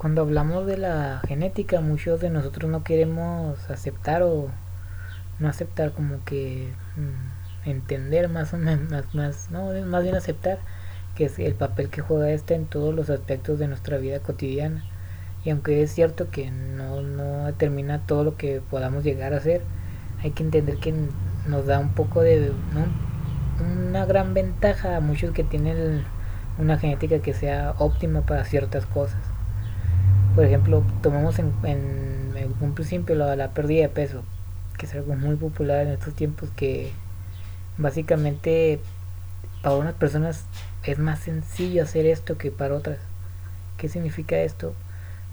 [0.00, 4.48] cuando hablamos de la genética, muchos de nosotros no queremos aceptar o
[5.38, 10.58] no aceptar como que mm, entender más o menos, más, no, más bien aceptar
[11.14, 14.82] que es el papel que juega este en todos los aspectos de nuestra vida cotidiana.
[15.44, 19.60] Y aunque es cierto que no, no determina todo lo que podamos llegar a hacer,
[20.22, 20.94] hay que entender que
[21.46, 22.52] nos da un poco de
[23.60, 26.04] una gran ventaja a muchos que tienen
[26.56, 29.29] una genética que sea óptima para ciertas cosas
[30.40, 34.22] por ejemplo, tomamos en, en, un principio la, la pérdida de peso,
[34.78, 36.92] que es algo muy popular en estos tiempos que
[37.76, 38.80] básicamente
[39.62, 40.46] para unas personas
[40.82, 42.96] es más sencillo hacer esto que para otras.
[43.76, 44.72] ¿Qué significa esto?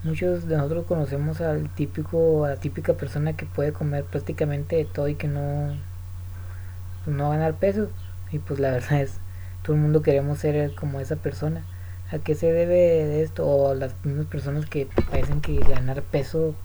[0.03, 4.83] Muchos de nosotros conocemos al típico, a la típica persona que puede comer prácticamente de
[4.83, 5.73] todo y que no,
[7.05, 7.87] no ganar peso.
[8.29, 9.21] Y pues la verdad es,
[9.63, 11.63] todo el mundo queremos ser como esa persona
[12.11, 13.45] ¿A qué se debe esto?
[13.45, 16.55] O las mismas personas que parecen que ganar peso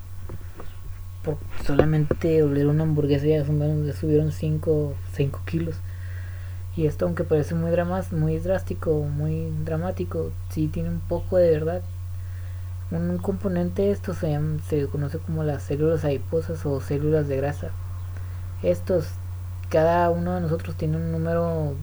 [1.24, 4.94] por solamente oler una hamburguesa ya, subieron 5
[5.44, 5.76] kilos.
[6.76, 11.50] Y esto, aunque parece muy, dramas, muy drástico, muy dramático, sí tiene un poco de
[11.50, 11.82] verdad.
[12.90, 17.70] Un componente de esto se, se conoce como las células adiposas o células de grasa.
[18.62, 19.08] Estos,
[19.70, 21.74] cada uno de nosotros tiene un número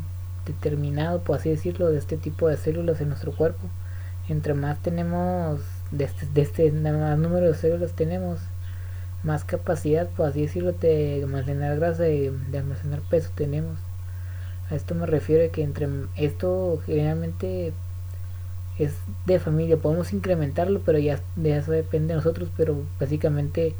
[0.54, 3.68] determinado, por así decirlo, de este tipo de células en nuestro cuerpo.
[4.28, 5.62] Entre más tenemos,
[5.92, 8.40] de este, de este más número de células tenemos,
[9.24, 13.78] más capacidad, por así decirlo, de almacenar grasa y de almacenar peso tenemos.
[14.70, 17.74] A esto me refiero que entre esto generalmente
[18.78, 18.94] es
[19.26, 23.74] de familia, podemos incrementarlo, pero ya de eso depende de nosotros, pero básicamente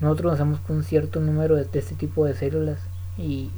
[0.00, 2.80] nosotros nacemos con un cierto número de este tipo de células
[3.16, 3.50] y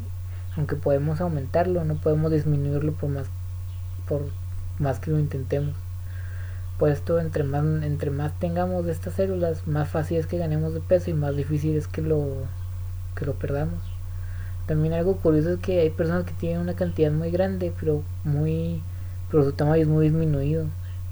[0.57, 3.27] aunque podemos aumentarlo, no podemos disminuirlo por más,
[4.09, 4.23] por
[4.79, 5.75] más que lo intentemos.
[6.79, 10.75] Por esto, entre más, entre más tengamos de estas células, más fácil es que ganemos
[10.75, 12.27] de peso y más difícil es que lo,
[13.15, 13.81] que lo perdamos.
[14.67, 18.83] También algo curioso es que hay personas que tienen una cantidad muy grande, pero muy
[19.33, 20.67] pero su tamaño es muy disminuido.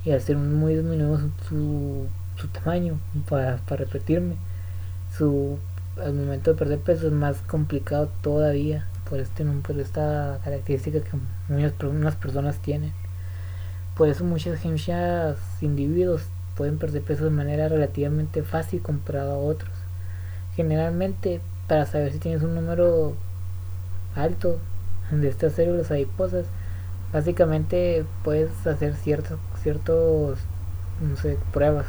[0.05, 2.99] Y al ser muy disminuido su, su, tamaño,
[3.29, 4.37] para, para repetirme,
[5.17, 5.59] su,
[6.01, 9.45] al momento de perder peso es más complicado todavía por, este,
[9.79, 12.93] esta característica que muchas personas tienen.
[13.97, 16.23] Por eso muchas, muchos individuos
[16.57, 19.73] pueden perder peso de manera relativamente fácil comparado a otros.
[20.55, 23.15] Generalmente, para saber si tienes un número
[24.15, 24.59] alto
[25.11, 26.47] de estas células adiposas,
[27.13, 30.39] básicamente puedes hacer ciertos, ciertos
[31.01, 31.87] no sé, pruebas.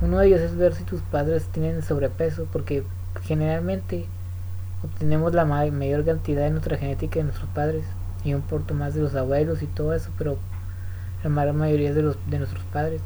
[0.00, 2.82] Uno de ellos es ver si tus padres tienen sobrepeso, porque
[3.22, 4.06] generalmente
[4.86, 7.84] obtenemos la mayor cantidad de nuestra genética de nuestros padres
[8.24, 10.38] y un poco más de los abuelos y todo eso, pero
[11.22, 13.00] la mayor mayoría de los de nuestros padres.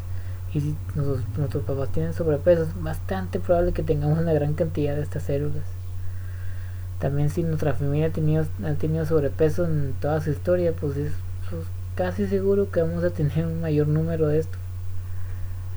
[0.53, 5.03] Y si nuestros, papás tienen sobrepeso, es bastante probable que tengamos una gran cantidad de
[5.03, 5.65] estas células.
[6.99, 11.13] También si nuestra familia ha tenido, ha tenido sobrepeso en toda su historia, pues es
[11.49, 11.63] pues,
[11.95, 14.59] casi seguro que vamos a tener un mayor número de esto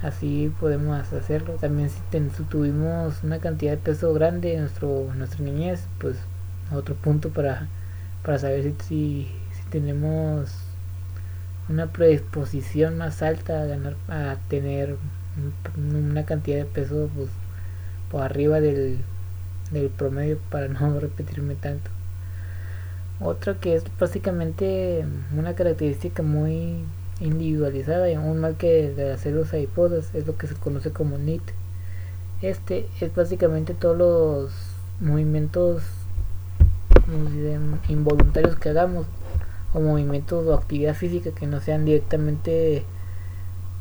[0.03, 1.53] así podemos hacerlo.
[1.53, 6.17] También si, tuvimos una cantidad de peso grande en nuestro nuestra niñez pues
[6.71, 7.67] otro punto para
[8.23, 10.51] para saber si, si, tenemos
[11.69, 14.97] una predisposición más alta a ganar a tener
[15.77, 17.29] una cantidad de peso pues,
[18.11, 18.99] por arriba del,
[19.71, 21.89] del promedio para no repetirme tanto.
[23.19, 25.05] Otra que es básicamente
[25.37, 26.83] una característica muy
[27.23, 31.17] individualizada y aún más que de las células adiposas es lo que se conoce como
[31.17, 31.43] NIT.
[32.41, 34.51] Este es básicamente todos los
[34.99, 35.83] movimientos
[37.89, 39.05] involuntarios que hagamos
[39.73, 42.83] o movimientos o actividad física que no sean directamente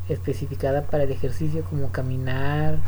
[0.09, 2.79] especificada para el ejercicio como caminar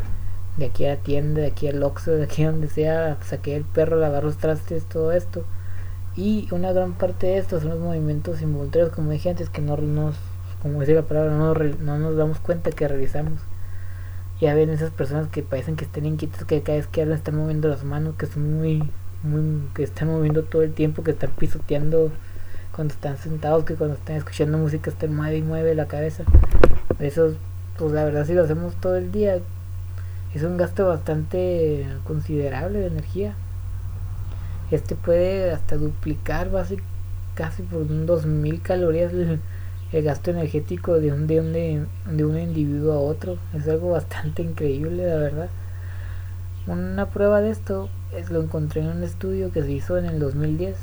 [0.56, 3.56] de aquí a la tienda, de aquí al Oxxo, de aquí a donde sea, saqué
[3.56, 5.44] el perro, lavar los trastes, todo esto.
[6.16, 9.76] Y una gran parte de estos son los movimientos involuntarios, como dije antes, que no
[9.76, 10.14] nos
[10.64, 13.38] como decía la palabra, no, no nos damos cuenta que realizamos.
[14.40, 17.36] Ya ven esas personas que parecen que estén inquietas, que cada vez que hablan están
[17.36, 18.82] moviendo las manos, que son muy,
[19.22, 22.10] muy, que están moviendo todo el tiempo, que están pisoteando
[22.74, 26.24] cuando están sentados, que cuando están escuchando música están mueve y mueve la cabeza.
[26.98, 27.34] Eso,
[27.76, 29.40] pues la verdad si lo hacemos todo el día,
[30.34, 33.34] es un gasto bastante considerable de energía.
[34.70, 36.94] Este puede hasta duplicar básicamente
[37.34, 39.12] casi por un 2000 calorías
[39.94, 43.38] el gasto energético de un, de un, de, un individuo a otro.
[43.54, 45.48] Es algo bastante increíble, la verdad.
[46.66, 50.18] Una prueba de esto es lo encontré en un estudio que se hizo en el
[50.18, 50.76] 2010,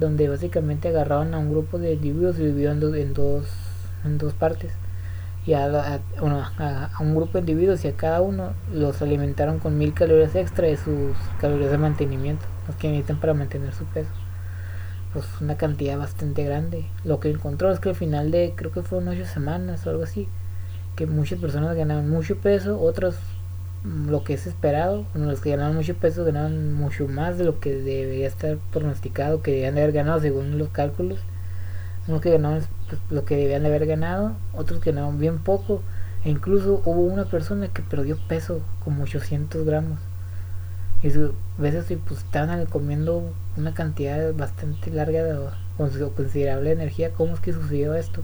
[0.00, 3.46] donde básicamente agarraron a un grupo de individuos y dividieron en dos,
[4.06, 4.72] en dos partes.
[5.44, 6.00] y a,
[7.00, 10.78] un grupo de individuos y a cada uno los alimentaron con mil calorías extra de
[10.78, 14.08] sus calorías de mantenimiento, los que necesitan para mantener su peso.
[15.12, 16.84] Pues una cantidad bastante grande.
[17.04, 20.02] Lo que encontró es que al final de, creo que fueron ocho semanas o algo
[20.02, 20.28] así,
[20.96, 23.16] que muchas personas ganaban mucho peso, otros
[23.84, 27.60] mm, lo que es esperado, los que ganaban mucho peso ganaban mucho más de lo
[27.60, 31.20] que debería estar pronosticado, que debían de haber ganado según los cálculos
[32.08, 35.82] unos que ganaban pues, lo que debían de haber ganado, otros que ganaban bien poco,
[36.24, 39.98] e incluso hubo una persona que perdió peso como 800 gramos.
[41.02, 45.38] Y a veces pues estaban comiendo una cantidad bastante larga de
[46.16, 47.10] considerable energía.
[47.12, 48.22] ¿Cómo es que sucedió esto?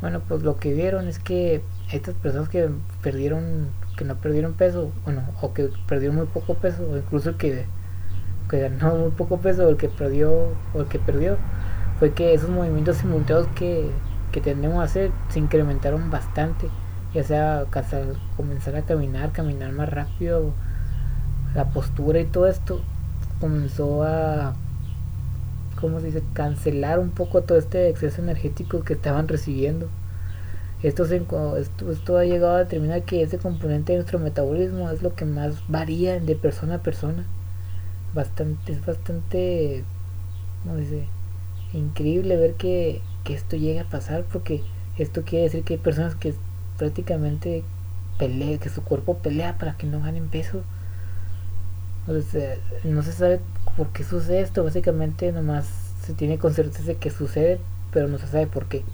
[0.00, 2.68] Bueno, pues lo que vieron es que estas personas que
[3.02, 7.36] perdieron, que no perdieron peso, bueno, o que perdieron muy poco peso, o incluso el
[7.36, 7.64] que,
[8.50, 11.36] que ganó muy poco peso, o el que perdió, o el que perdió,
[11.98, 13.90] fue que esos movimientos simultáneos que,
[14.32, 16.68] que tendemos a hacer se incrementaron bastante.
[17.14, 17.66] Ya sea
[18.36, 20.52] comenzar a caminar, caminar más rápido,
[21.54, 22.80] la postura y todo esto
[23.40, 24.54] comenzó a,
[25.80, 29.88] ¿cómo se dice?, cancelar un poco todo este exceso energético que estaban recibiendo.
[30.82, 35.02] Esto, se, esto, esto ha llegado a determinar que ese componente de nuestro metabolismo es
[35.02, 37.24] lo que más varía de persona a persona.
[38.14, 39.84] Bastante, es bastante,
[40.62, 41.06] ¿cómo dice?
[41.78, 44.62] increíble ver que, esto llega a pasar porque
[44.98, 46.34] esto quiere decir que hay personas que
[46.76, 47.64] prácticamente
[48.18, 50.62] pelean, que su cuerpo pelea para que no ganen peso.
[52.06, 53.40] No se sabe
[53.76, 55.66] por qué sucede esto, básicamente nomás
[56.02, 57.60] se tiene con certeza que sucede,
[57.92, 58.84] pero no se sabe por qué.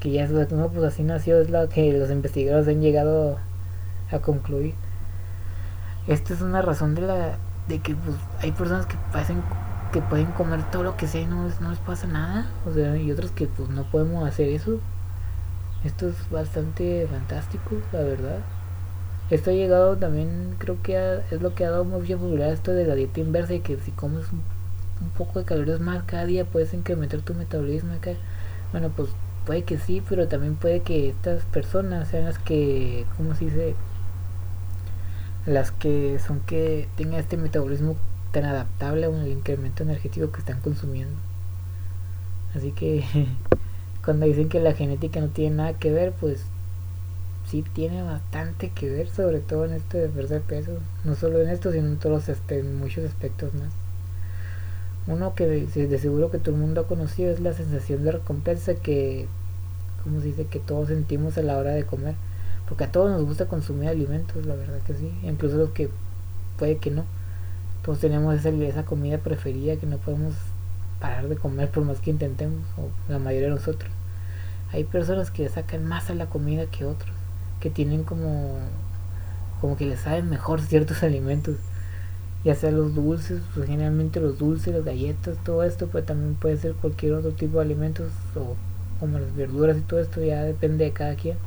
[0.00, 3.38] Que ya es no, pues así nació, es lo que los investigadores han llegado
[4.10, 4.74] a concluir.
[6.06, 7.38] Esta es una razón de la
[7.68, 9.42] de que pues, hay personas que pasan
[9.92, 12.46] que pueden comer todo lo que sea y no, no les pasa nada.
[12.66, 14.80] O sea, y otros que pues no podemos hacer eso.
[15.84, 18.38] Esto es bastante fantástico, la verdad.
[19.30, 22.86] Esto ha llegado también, creo que es lo que ha dado mucha popularidad esto de
[22.86, 24.42] la dieta inversa y que si comes un,
[25.16, 27.92] poco de calorías más cada día puedes incrementar tu metabolismo.
[28.72, 29.10] Bueno, pues
[29.46, 33.74] puede que sí, pero también puede que estas personas sean las que, ¿cómo se dice?
[35.46, 37.96] Las que son que tengan este metabolismo
[38.30, 41.16] tan adaptable a un incremento energético que están consumiendo.
[42.54, 43.04] Así que
[44.04, 46.44] cuando dicen que la genética no tiene nada que ver, pues
[47.62, 50.72] tiene bastante que ver, sobre todo en esto de perder peso.
[51.04, 53.72] No solo en esto, sino en todos este, en muchos aspectos más.
[55.06, 58.74] Uno que de, seguro que todo el mundo ha conocido es la sensación de recompensa
[58.74, 59.26] que,
[60.02, 62.14] como se dice, que todos sentimos a la hora de comer.
[62.68, 65.12] Porque a todos nos gusta consumir alimentos, la verdad que sí.
[65.22, 65.90] Incluso los que
[66.56, 67.04] puede que no
[67.84, 70.34] todos tenemos esa, esa comida preferida que no podemos
[71.00, 73.92] parar de comer por más que intentemos, o la mayoría de nosotros.
[74.72, 77.13] Hay personas que sacan más a la comida que otros,
[77.64, 78.58] que tienen como,
[79.62, 81.56] como que les saben mejor ciertos alimentos,
[82.44, 86.58] ya sea los dulces, pues generalmente los dulces, las galletas, todo esto, pues también puede
[86.58, 88.54] ser cualquier otro tipo de alimentos, o
[89.00, 91.38] como las verduras y todo esto, ya depende de cada quien.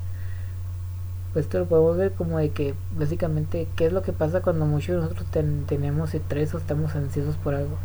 [1.36, 4.96] Esto lo podemos ver como de que básicamente qué es lo que pasa cuando muchos
[4.96, 5.28] de nosotros
[5.68, 7.78] tenemos estrés o estamos ansiosos por algo,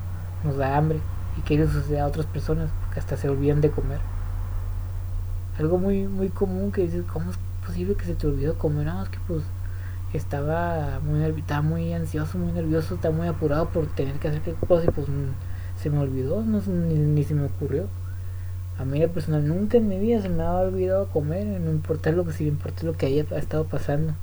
[0.42, 1.00] nos da hambre
[1.36, 4.00] y que eso sucede a otras personas que hasta se olvidan de comer.
[5.58, 7.30] Algo muy muy común que dices, ¿cómo
[7.66, 8.86] posible que se te olvidó comer?
[8.86, 9.42] Nada más que pues
[10.12, 14.52] estaba muy estaba muy ansioso, muy nervioso, estaba muy apurado por tener que hacer qué
[14.52, 15.06] cosa y pues
[15.76, 17.86] se me olvidó, no, ni se me ocurrió.
[18.78, 22.10] A mí la personal nunca en mi vida se me ha olvidado comer, no importa
[22.12, 24.14] lo que si importa lo que haya estado pasando.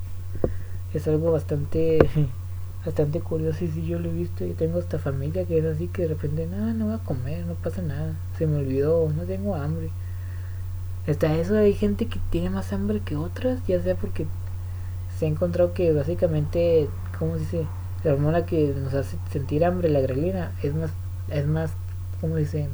[0.93, 1.99] Es algo bastante
[2.85, 5.87] bastante curioso y si yo lo he visto y tengo esta familia que es así
[5.87, 9.23] que de repente nada no voy a comer, no pasa nada, se me olvidó, no
[9.23, 9.89] tengo hambre.
[11.09, 14.27] Hasta eso hay gente que tiene más hambre que otras, ya sea porque
[15.17, 16.87] se ha encontrado que básicamente,
[17.17, 17.67] ¿cómo se dice?
[18.03, 20.91] La hormona que nos hace sentir hambre, la grelina, es más,
[21.29, 21.71] es más,
[22.21, 22.69] ¿cómo dice?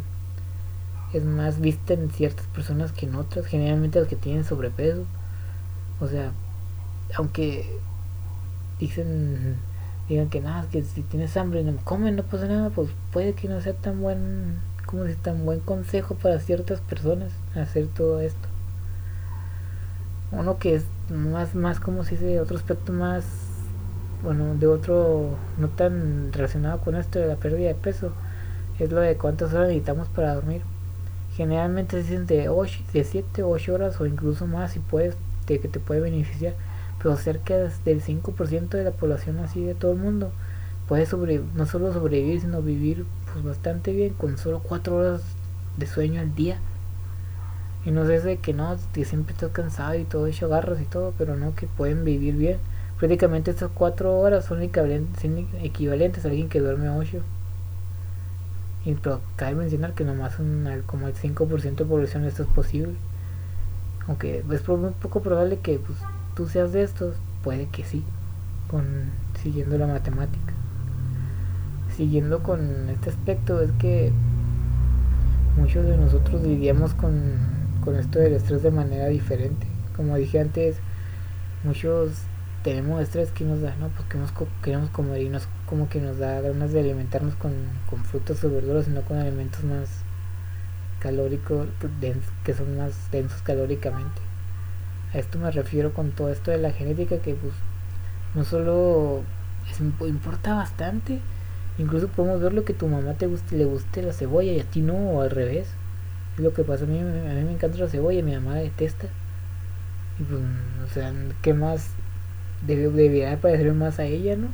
[1.13, 5.06] es más vista en ciertas personas que en otras, generalmente las que tienen sobrepeso.
[6.01, 6.32] O sea,
[7.15, 7.80] aunque
[8.80, 9.58] dicen
[10.10, 13.34] digan que nada, que si tienes hambre y no comes no pasa nada, pues puede
[13.34, 14.60] que no sea tan buen
[15.08, 18.48] si tan buen consejo para ciertas personas hacer todo esto.
[20.32, 23.25] Uno que es más más como si de otro aspecto más
[24.24, 28.12] bueno, de otro no tan relacionado con esto de la pérdida de peso,
[28.80, 30.62] es lo de cuántas horas necesitamos para dormir
[31.36, 35.16] generalmente dicen de, 8, de 7 o 8 horas o incluso más si puedes,
[35.48, 36.54] de que te puede beneficiar,
[36.98, 40.32] pero cerca del 5% de la población así de todo el mundo
[40.88, 45.22] puede sobre, no solo sobrevivir, sino vivir pues bastante bien con solo 4 horas
[45.75, 46.58] de sueño al día.
[47.84, 50.86] Y no sé de que no, que siempre estás cansado y todo hecho garras y
[50.86, 52.60] todo, pero no que pueden vivir bien.
[52.98, 57.22] Prácticamente estas cuatro horas son equivalentes a alguien que duerme 8.
[58.86, 62.94] Y pero cabe mencionar que nomás un, como el 5% de población esto es posible.
[64.08, 66.00] Aunque es muy poco probable que pues,
[66.36, 68.06] tú seas de estos, puede que sí,
[68.72, 68.86] con
[69.44, 70.54] siguiendo la matemática.
[71.96, 74.12] Siguiendo con este aspecto es que
[75.58, 77.34] muchos de nosotros lidiamos con,
[77.84, 79.66] con esto del estrés de manera diferente.
[79.96, 80.78] Como dije antes,
[81.64, 82.12] muchos
[82.64, 83.88] tenemos estrés que nos da, ¿no?
[83.90, 87.54] Pues queremos, queremos comer y no es como que nos da ganas de alimentarnos con,
[87.90, 89.88] con frutas o verduras, sino con alimentos más
[91.00, 91.68] calóricos,
[92.44, 94.22] que son más densos calóricamente.
[95.14, 97.54] A esto me refiero con todo esto de la genética que pues
[98.34, 99.22] no solo
[100.02, 101.22] importa bastante,
[101.77, 104.63] incluso podemos ver lo que tu mamá te guste, le guste la cebolla y a
[104.63, 105.67] ti no, o al revés.
[106.36, 108.62] Es lo que pasa, a mí, a mí me encanta la cebolla, mi mamá la
[108.62, 109.08] detesta.
[110.20, 110.41] Y pues,
[110.86, 111.91] o sea, ¿qué más
[112.65, 114.48] debería parecer más a ella, ¿no?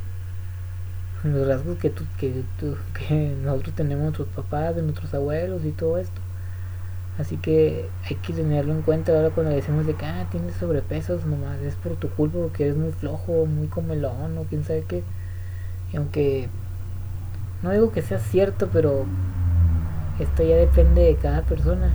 [1.23, 5.71] Los rasgos que, tú, que, tú, que nosotros tenemos nuestros papás, de nuestros abuelos y
[5.71, 6.21] todo esto.
[7.17, 11.25] Así que hay que tenerlo en cuenta ahora cuando decimos de que ah, tienes sobrepesos
[11.25, 15.03] nomás, es por tu culpa porque eres muy flojo, muy comelón o quién sabe qué.
[15.93, 16.49] Y aunque
[17.63, 19.05] no digo que sea cierto, pero
[20.19, 21.91] esto ya depende de cada persona.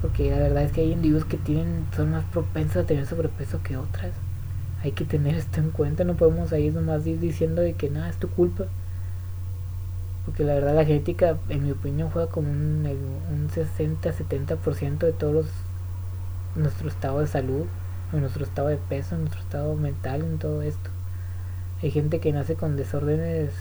[0.00, 3.62] Porque la verdad es que hay individuos que tienen son más propensos a tener sobrepeso
[3.62, 4.12] que otras
[4.82, 8.16] hay que tener esto en cuenta, no podemos ahí nomás diciendo de que nada, es
[8.16, 8.66] tu culpa.
[10.24, 12.86] Porque la verdad la genética, en mi opinión, juega como un,
[13.30, 15.46] un 60-70% de todos
[16.54, 17.64] nuestro estado de salud,
[18.12, 20.90] nuestro estado de peso, nuestro estado mental, en todo esto.
[21.80, 23.52] Hay gente que nace con desórdenes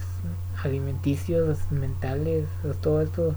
[0.64, 2.46] alimenticios, mentales,
[2.82, 3.36] todo esto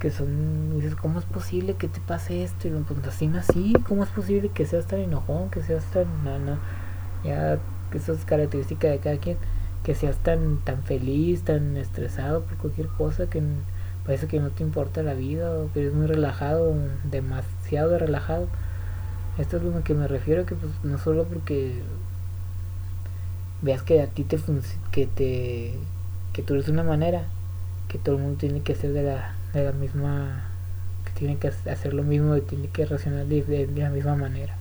[0.00, 2.66] que son, dices, ¿cómo es posible que te pase esto?
[2.66, 6.06] Y lo pues así nací, ¿cómo es posible que seas tan enojón, que seas tan,
[6.24, 6.58] no,
[7.24, 7.58] ya,
[7.90, 9.38] que eso es característica de cada quien,
[9.84, 13.40] que seas tan, tan feliz, tan estresado por cualquier cosa, que
[14.04, 16.74] parece que no te importa la vida, o que eres muy relajado,
[17.10, 18.48] demasiado relajado.
[19.38, 21.82] Esto es lo que me refiero, que pues no solo porque
[23.62, 24.38] veas que a ti te
[24.92, 25.74] que te
[26.32, 27.24] que tú eres de una manera,
[27.88, 30.44] que todo el mundo tiene que ser de la de la misma
[31.04, 34.54] que tiene que hacer lo mismo y tiene que reaccionar de, la misma manera.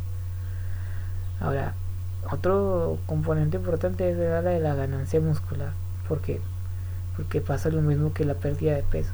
[1.40, 1.74] Ahora
[2.32, 5.74] otro componente importante es la de la ganancia muscular
[6.08, 6.40] porque
[7.18, 9.14] porque pasa lo mismo que la pérdida de peso.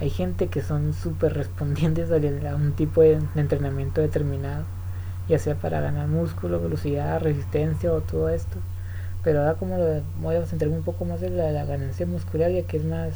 [0.00, 4.64] Hay gente que son súper respondientes a un tipo de, entrenamiento determinado
[5.28, 8.58] ya sea para ganar músculo velocidad resistencia o todo esto
[9.28, 9.84] pero ahora como lo,
[10.22, 13.12] voy a centrarme un poco más en la, la ganancia muscular ya que es más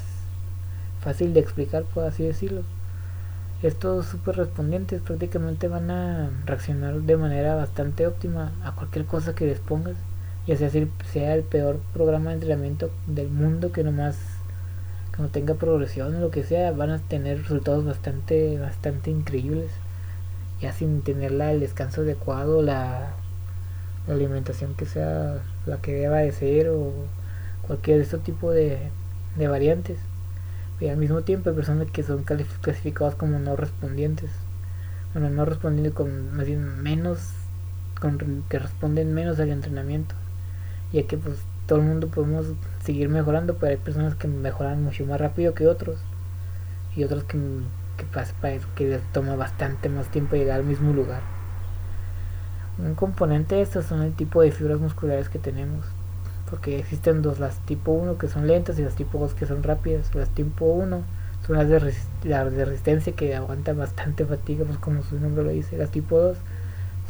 [1.00, 2.64] fácil de explicar, por así decirlo.
[3.62, 9.46] Estos super respondientes prácticamente van a reaccionar de manera bastante óptima a cualquier cosa que
[9.46, 9.96] les pongas,
[10.46, 10.68] ya sea,
[11.10, 14.18] sea el peor programa de entrenamiento del mundo que nomás
[15.16, 19.70] que no tenga progresión o lo que sea, van a tener resultados bastante, bastante increíbles,
[20.60, 23.14] ya sin tener el descanso adecuado, la,
[24.06, 26.92] la alimentación que sea la que deba de ser o
[27.66, 28.78] cualquier de este tipo de,
[29.36, 29.98] de variantes.
[30.80, 34.30] Y al mismo tiempo hay personas que son clasificadas como no respondientes.
[35.14, 37.20] Bueno no respondiendo con más bien menos
[38.00, 40.14] con, que responden menos al entrenamiento.
[40.92, 42.46] Ya que pues todo el mundo podemos
[42.84, 45.98] seguir mejorando pero hay personas que mejoran mucho más rápido que otros.
[46.96, 47.38] Y otros que,
[47.96, 51.31] que, que les toma bastante más tiempo llegar al mismo lugar
[52.84, 55.86] un componente de estos son el tipo de fibras musculares que tenemos
[56.52, 59.62] porque existen dos, las tipo 1 que son lentas y las tipo 2 que son
[59.62, 60.14] rápidas.
[60.14, 61.02] Las tipo 1
[61.46, 61.80] son las de,
[62.28, 65.78] de resistencia que aguantan bastante fatiga, pues como su nombre lo dice.
[65.78, 66.36] Las tipo 2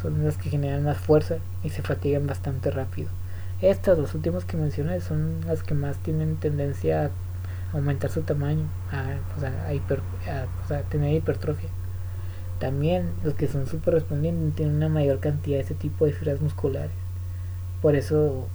[0.01, 3.09] son las que generan más fuerza y se fatigan bastante rápido.
[3.59, 7.07] Estas, las últimas que mencioné, son las que más tienen tendencia
[7.73, 8.63] a aumentar su tamaño,
[8.93, 9.17] a,
[10.89, 11.67] tener hipertrofia.
[12.63, 16.39] También los que son super respondientes tienen una mayor cantidad de ese tipo de fibras
[16.39, 16.93] musculares.
[17.81, 18.47] Por eso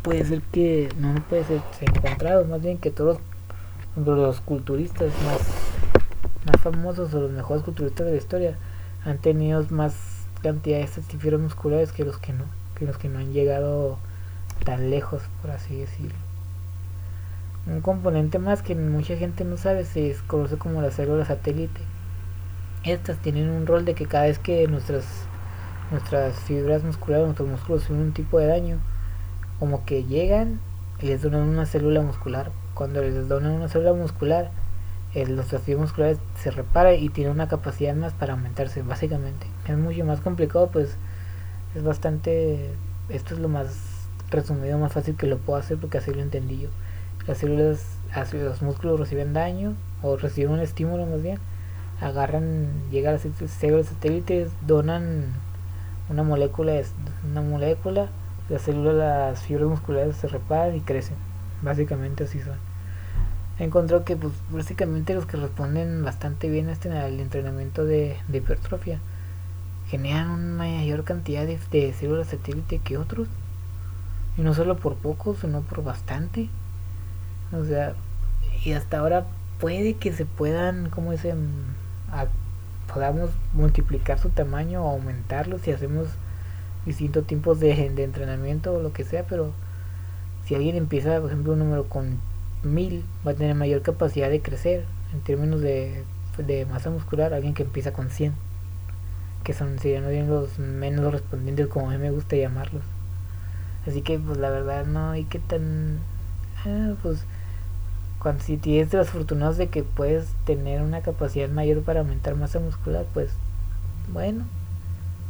[0.00, 3.18] puede ser que no puede ser encontrado, más bien que todos
[3.94, 5.38] los culturistas más,
[6.46, 8.56] más famosos o los mejores culturistas de la historia
[9.04, 9.94] han tenido más
[10.42, 12.44] cantidad de estas fibras musculares que los que no,
[12.74, 13.98] que los que no han llegado
[14.64, 16.16] tan lejos, por así decirlo.
[17.66, 21.82] Un componente más que mucha gente no sabe se conoce como la célula satélite.
[22.86, 25.04] Estas tienen un rol de que cada vez que nuestras
[25.90, 28.78] nuestras fibras musculares, nuestros músculos sufren un tipo de daño,
[29.58, 30.60] como que llegan
[31.00, 32.52] y les donan una célula muscular.
[32.74, 34.52] Cuando les donan una célula muscular,
[35.14, 39.48] los tejidos musculares se repara y tiene una capacidad más para aumentarse, básicamente.
[39.66, 40.96] Es mucho más complicado, pues
[41.74, 42.70] es bastante.
[43.08, 46.60] Esto es lo más resumido, más fácil que lo puedo hacer porque así lo entendí
[46.60, 46.68] yo.
[47.26, 47.98] Las células,
[48.32, 51.40] los músculos reciben daño o reciben un estímulo más bien,
[52.00, 55.26] agarran, llegan a las células satélites, donan
[56.08, 56.80] una molécula,
[57.28, 58.08] una molécula,
[58.48, 61.16] las células, las fibras musculares se reparan y crecen.
[61.62, 62.58] Básicamente así son.
[63.58, 69.00] Encontró que pues básicamente los que responden bastante bien este al entrenamiento de, hipertrofia.
[69.88, 73.28] Generan una mayor cantidad de, de células satélite que otros.
[74.36, 76.50] Y no solo por poco sino por bastante.
[77.52, 77.94] O sea
[78.64, 79.26] y hasta ahora
[79.60, 81.48] puede que se puedan como dicen
[82.92, 86.08] podamos multiplicar su tamaño o aumentarlo si hacemos
[86.84, 89.52] distintos tipos de, de entrenamiento o lo que sea pero
[90.44, 92.18] si alguien empieza por ejemplo un número con
[92.62, 96.04] mil va a tener mayor capacidad de crecer en términos de,
[96.38, 98.34] de masa muscular alguien que empieza con 100
[99.46, 102.82] que son serían los menos respondientes como a mí me gusta llamarlos.
[103.86, 106.00] Así que pues la verdad no hay que tan
[106.64, 107.24] ah, pues
[108.18, 112.58] cuando si tienes los afortunados de que puedes tener una capacidad mayor para aumentar masa
[112.58, 113.30] muscular pues
[114.12, 114.44] bueno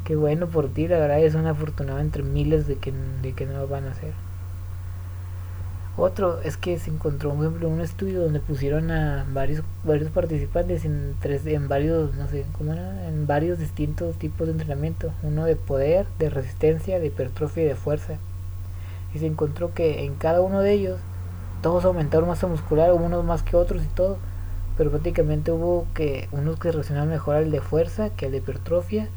[0.04, 3.46] qué bueno por ti la verdad es una afortunado entre miles de que, de que
[3.46, 4.12] no lo van a hacer
[5.98, 10.84] otro es que se encontró, por ejemplo, un estudio donde pusieron a varios varios participantes
[10.84, 13.08] en tres en varios, no sé, ¿cómo era?
[13.08, 17.76] En varios distintos tipos de entrenamiento, uno de poder, de resistencia, de hipertrofia y de
[17.76, 18.18] fuerza.
[19.14, 21.00] Y se encontró que en cada uno de ellos
[21.66, 24.18] todos aumentaron masa muscular, unos más que otros y todo,
[24.78, 29.08] pero prácticamente hubo que unos que reaccionaron mejor al de fuerza que al de hipertrofia,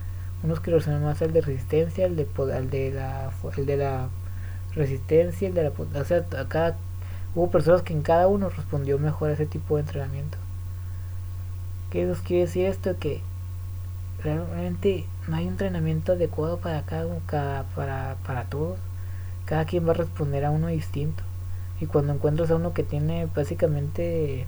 [0.41, 4.10] unos que reaccionaron más al de resistencia, al de al de la el de la
[4.74, 6.75] resistencia, de la, o sea, acá
[7.36, 10.39] hubo personas que en cada uno respondió mejor a ese tipo de entrenamiento.
[11.91, 12.98] ¿Qué nos quiere decir esto?
[12.98, 13.22] Que
[14.24, 18.79] realmente no hay un entrenamiento adecuado para cada, para, para todos.
[19.46, 21.28] Cada quien va a responder a uno distinto.
[21.81, 24.46] Y cuando encuentras a uno que tiene básicamente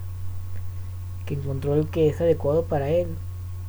[1.25, 3.07] que encontró el que es adecuado para él,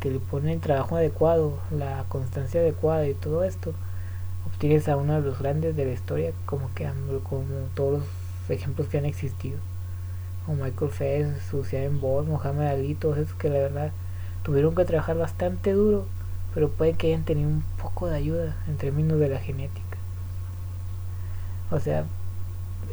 [0.00, 3.72] que le pone el trabajo adecuado, la constancia adecuada y todo esto,
[4.46, 6.88] obtienes a uno de los grandes de la historia como que
[7.22, 7.44] como
[7.74, 9.58] todos los ejemplos que han existido
[10.44, 13.92] como Michael Phelps, Usain Bolt, Mohamed Ali, todos esos que la verdad
[14.42, 16.06] tuvieron que trabajar bastante duro,
[16.54, 19.98] pero puede que hayan tenido un poco de ayuda en términos de la genética.
[21.70, 22.04] O sea,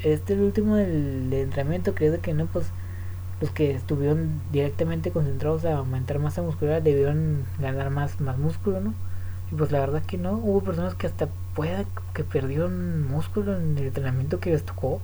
[0.04, 2.68] este el último del, entrenamiento creo que no, pues
[3.42, 8.94] los que estuvieron directamente concentrados a aumentar masa muscular debieron ganar más, más músculo, ¿no?
[9.52, 13.78] Y pues la verdad que no, hubo personas que hasta pueda que perdieron músculo en
[13.78, 15.02] el entrenamiento que les tocó,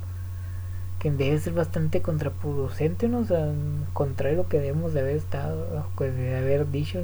[0.99, 3.19] que debe ser bastante contraproducente, ¿no?
[3.19, 3.51] O sea,
[3.93, 7.01] contrario a lo que debemos de haber estado, de haber dicho,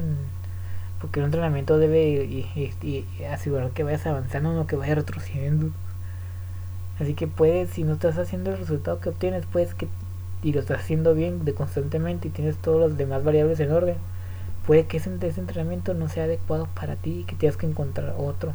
[1.00, 5.70] porque un entrenamiento debe y, asegurar que vayas avanzando, no que vayas retrocediendo.
[7.02, 9.88] Así que puedes, si no estás haciendo el resultado que obtienes, puedes que,
[10.40, 13.96] y lo estás haciendo bien de constantemente y tienes todas las demás variables en orden,
[14.68, 18.54] puede que ese, entrenamiento no sea adecuado para ti y que tengas que encontrar otro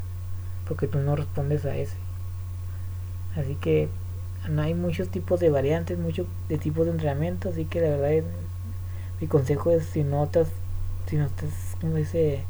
[0.66, 1.98] porque tú no respondes a ese.
[3.36, 3.90] Así que
[4.48, 8.24] no hay muchos tipos de variantes muchos de tipos de entrenamiento así que la verdad
[9.20, 10.48] mi consejo es si no estás
[11.08, 11.50] si no estás
[11.82, 12.46] como dice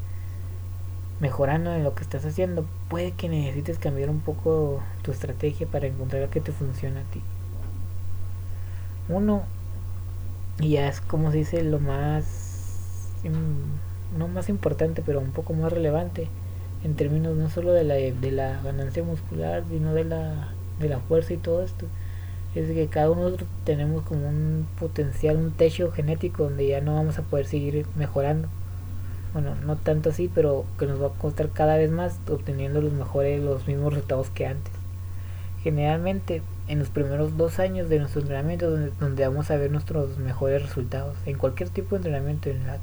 [1.20, 5.86] mejorando en lo que estás haciendo puede que necesites cambiar un poco tu estrategia para
[5.86, 7.22] encontrar lo que te funciona a ti
[9.08, 9.42] uno
[10.60, 12.48] y ya es como se dice lo más
[14.16, 16.28] no más importante, pero un poco más relevante
[16.84, 21.00] en términos no solo de la, de la ganancia muscular, sino de la, de la
[21.00, 21.86] fuerza y todo esto.
[22.54, 27.18] Es que cada uno tenemos como un potencial, un techo genético donde ya no vamos
[27.18, 28.48] a poder seguir mejorando.
[29.32, 32.92] Bueno, no tanto así, pero que nos va a costar cada vez más obteniendo los
[32.92, 34.72] mejores, los mismos resultados que antes.
[35.62, 40.18] Generalmente en los primeros dos años de nuestro entrenamiento donde, donde vamos a ver nuestros
[40.18, 42.76] mejores resultados en cualquier tipo de entrenamiento en la,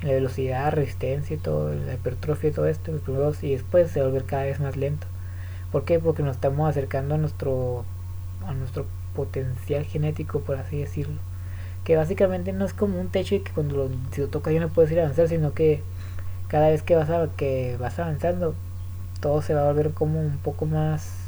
[0.00, 3.90] en la velocidad, resistencia y todo, la hipertrofia y todo esto, los primeros y después
[3.90, 5.06] se vuelve cada vez más lento.
[5.72, 5.98] ¿Por qué?
[5.98, 7.84] Porque nos estamos acercando a nuestro
[8.46, 11.18] a nuestro potencial genético, por así decirlo.
[11.86, 14.60] Que básicamente no es como un techo y que cuando lo, si lo tocas ya
[14.60, 15.82] no puedes ir a avanzar, sino que
[16.48, 18.54] cada vez que vas a, que vas avanzando,
[19.20, 21.22] todo se va a volver como un poco más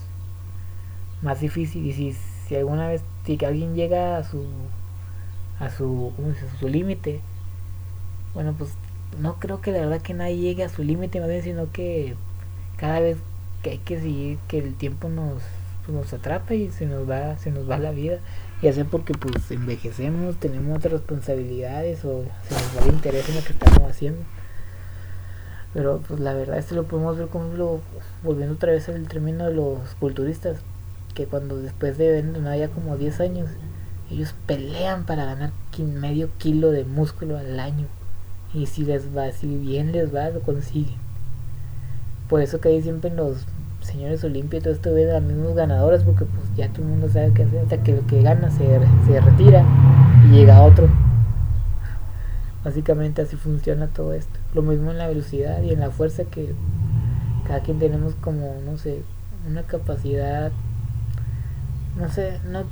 [1.23, 4.45] más difícil y si, si alguna vez si alguien llega a su
[5.59, 7.21] a su a su límite
[8.35, 8.71] bueno pues
[9.21, 12.15] no creo que la verdad que nadie llegue a su límite más bien sino que
[12.77, 13.17] cada vez
[13.63, 15.43] que hay que seguir que el tiempo nos
[15.89, 18.19] pues nos atrapa y se nos va, se nos va la vida.
[18.61, 23.37] Ya sea porque pues envejecemos, tenemos otras responsabilidades o se nos va el interés en
[23.37, 24.21] lo que estamos haciendo.
[25.75, 27.81] Pero pues la verdad esto lo podemos ver como lo,
[28.25, 30.59] volviendo otra vez al término de los culturistas,
[31.15, 33.51] que cuando después de no ya como 10 años,
[34.11, 37.87] ellos pelean para ganar medio kilo de músculo al año.
[38.55, 40.97] Y si les va, si bien les va, lo consiguen.
[42.29, 43.47] Por eso que ahí siempre los
[43.89, 46.89] señores Olimpia y todo esto ven a los mismos ganadores porque pues ya todo el
[46.89, 49.65] mundo sabe hacer hasta que el que gana se, se retira
[50.27, 50.89] y llega otro.
[52.65, 54.39] Básicamente así funciona todo esto.
[54.55, 56.55] Lo mismo en la velocidad y en la fuerza que
[57.47, 59.03] cada quien tenemos como no sé
[59.49, 60.53] una capacidad
[61.97, 62.67] no sé no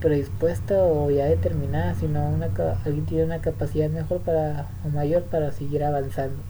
[0.00, 2.48] predispuesta o ya determinada sino una
[2.86, 6.40] alguien tiene una capacidad mejor para o mayor para seguir avanzando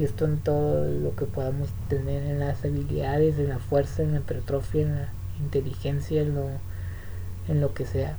[0.00, 4.12] y esto en todo lo que podamos tener en las habilidades, en la fuerza, en
[4.12, 5.08] la hipertrofia, en la
[5.38, 6.46] inteligencia, en lo,
[7.48, 8.16] en lo que sea.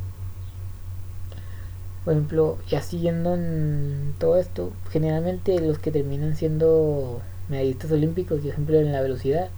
[2.06, 8.50] Por ejemplo, ya siguiendo en todo esto, generalmente los que terminan siendo medallistas olímpicos, por
[8.50, 9.50] ejemplo en la velocidad,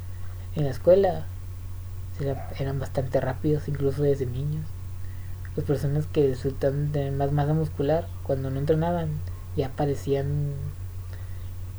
[0.55, 1.25] en la escuela,
[2.57, 4.65] eran bastante rápidos, incluso desde niños.
[5.57, 9.09] Las personas que resultan tener más masa muscular, cuando no entrenaban,
[9.57, 10.53] ya parecían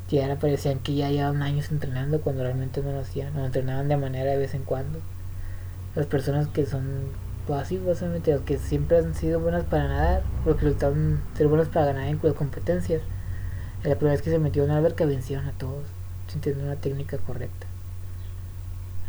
[0.09, 3.87] que ahora parecían que ya llevaban años entrenando cuando realmente no lo hacían, o entrenaban
[3.87, 4.99] de manera de vez en cuando.
[5.95, 7.09] Las personas que son
[7.47, 11.67] pues, así, básicamente, los que siempre han sido buenas para nadar, porque resultaron ser buenas
[11.67, 13.01] para ganar en competencias.
[13.83, 15.85] La primera vez que se metió en una alberca vencieron a todos,
[16.27, 17.67] sin tener una técnica correcta.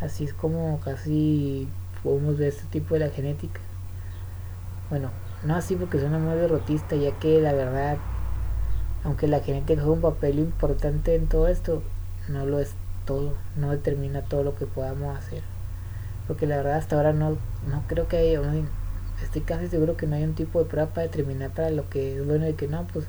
[0.01, 1.67] Así es como casi
[2.03, 3.61] podemos ver este tipo de la genética.
[4.91, 5.11] Bueno,
[5.45, 7.97] no así porque suena muy derrotista, ya que la verdad
[9.07, 11.81] aunque la genética juega un papel importante en todo esto,
[12.29, 15.43] no lo es todo, no determina todo lo que podamos hacer.
[16.27, 17.39] Porque la verdad hasta ahora no,
[17.71, 18.41] no creo que haya,
[19.23, 22.17] estoy casi seguro que no hay un tipo de prueba para determinar para lo que
[22.17, 23.07] es bueno y que no, pues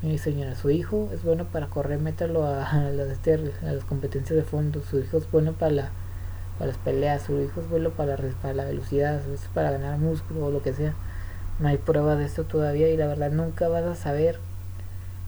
[0.00, 4.34] mi señora, su hijo es bueno para correr, a, a, las, este, a las competencias
[4.34, 5.90] de fondo, su hijo es bueno para, la,
[6.58, 10.46] para las peleas, su hijo es bueno para, para la velocidad, es para ganar músculo
[10.46, 10.94] o lo que sea.
[11.58, 14.40] No hay prueba de esto todavía y la verdad nunca vas a saber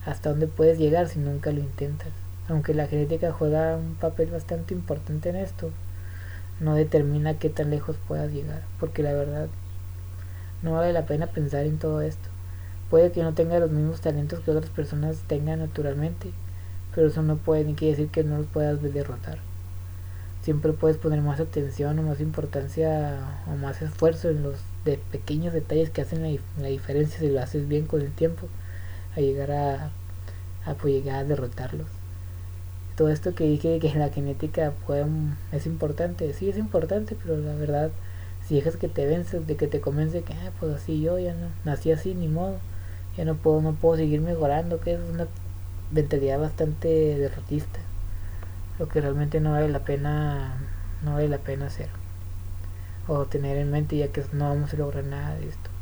[0.05, 2.09] hasta dónde puedes llegar si nunca lo intentas.
[2.49, 5.71] Aunque la genética juega un papel bastante importante en esto,
[6.59, 9.47] no determina qué tan lejos puedas llegar, porque la verdad
[10.61, 12.29] no vale la pena pensar en todo esto.
[12.89, 16.31] Puede que no tenga los mismos talentos que otras personas tengan naturalmente,
[16.93, 19.39] pero eso no puede ni quiere decir que no los puedas derrotar.
[20.41, 25.53] Siempre puedes poner más atención o más importancia o más esfuerzo en los de pequeños
[25.53, 26.21] detalles que hacen
[26.59, 28.49] la diferencia si lo haces bien con el tiempo
[29.15, 29.91] a llegar a,
[30.65, 31.87] a pues, llegar a derrotarlos.
[32.95, 35.05] Todo esto que dije que la genética puede,
[35.51, 37.91] es importante, sí es importante, pero la verdad,
[38.47, 41.33] si dejas que te vences, de que te convence que, ah, pues así yo ya
[41.33, 42.57] no, nací así, ni modo,
[43.17, 45.27] ya no puedo, no puedo seguir mejorando, que es una
[45.91, 47.79] mentalidad bastante derrotista,
[48.77, 50.57] lo que realmente no vale la pena,
[51.03, 51.89] no vale la pena hacer,
[53.07, 55.72] o tener en mente ya que no vamos a lograr nada de esto.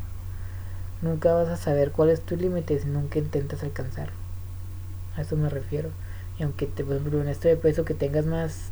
[1.02, 4.14] Nunca vas a saber cuál es tu límite si nunca intentas alcanzarlo.
[5.16, 5.90] A eso me refiero.
[6.38, 8.70] Y aunque te, por ejemplo, en esto de peso que tengas más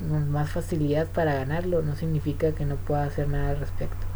[0.00, 4.06] más facilidad para ganarlo, no significa que no puedas hacer nada al respecto.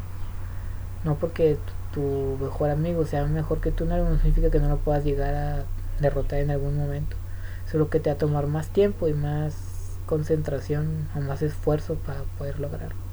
[1.05, 1.57] No porque
[1.93, 5.65] tu, mejor amigo sea mejor que tú, no significa que no lo puedas llegar a
[6.01, 7.17] derrotar en algún momento.
[7.71, 12.23] Solo que te va a tomar más tiempo y más concentración o más esfuerzo para
[12.37, 13.10] poder lograrlo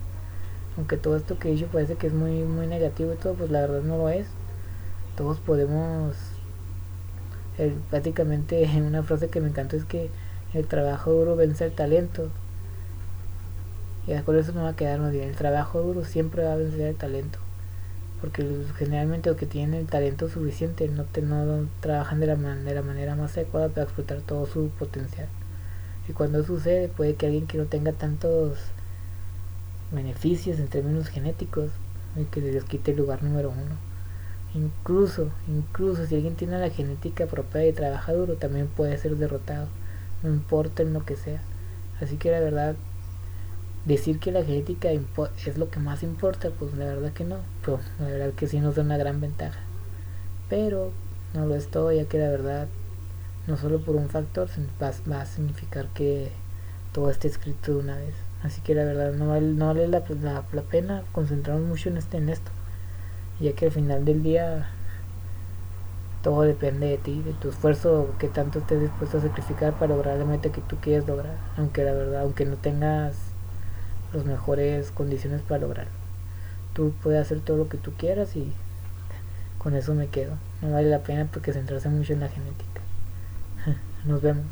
[0.77, 3.49] aunque todo esto que he dicho parece que es muy muy negativo y todo pues
[3.49, 4.27] la verdad no lo es.
[5.15, 6.15] Todos podemos
[7.57, 10.09] el, prácticamente una frase que me encantó es que
[10.53, 12.29] el trabajo duro vence el talento.
[14.07, 16.57] Y por eso me va a quedar más bien el trabajo duro siempre va a
[16.57, 17.39] vencer el talento.
[18.21, 23.15] Porque generalmente los que tienen el talento suficiente no, te, no trabajan de la manera
[23.15, 25.27] más adecuada para explotar todo su potencial.
[26.07, 28.57] Y cuando sucede puede que alguien que no tenga tantos
[29.91, 31.69] beneficios en términos genéticos
[32.15, 33.75] y que les quite el lugar número uno.
[34.53, 39.67] Incluso, incluso si alguien tiene la genética propia y trabaja duro, también puede ser derrotado,
[40.23, 41.41] no importa en lo que sea.
[42.01, 42.75] Así que la verdad,
[43.85, 47.79] decir que la genética es lo que más importa, pues la verdad que no, pero
[47.99, 49.59] la verdad que sí nos da una gran ventaja.
[50.49, 50.91] Pero
[51.33, 52.67] no lo es todo, ya que la verdad,
[53.47, 54.49] no solo por un factor
[54.81, 56.31] va a significar que
[56.93, 58.26] todo esté escrito de una vez.
[58.47, 60.01] Así que la verdad no vale, no vale la,
[60.53, 62.49] la, pena concentrarnos mucho en, este, en esto.
[63.41, 64.69] Ya que al final del día
[66.23, 70.17] todo depende de ti, de tu esfuerzo, que tanto estés dispuesto a sacrificar para lograr
[70.17, 73.17] la meta que tú quieres lograr, aunque la verdad, aunque no tengas
[74.13, 75.91] las mejores condiciones para lograrlo.
[76.73, 78.53] Tú puedes hacer todo lo que tú quieras y
[79.57, 80.35] con eso me quedo.
[80.61, 82.81] No vale la pena porque centrarse mucho en la genética.
[84.05, 84.45] Nos vemos.